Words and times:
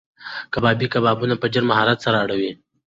کبابي 0.53 0.87
کبابونه 0.93 1.35
په 1.41 1.45
ډېر 1.53 1.63
مهارت 1.71 1.97
سره 2.05 2.17
اړوي. 2.23 2.51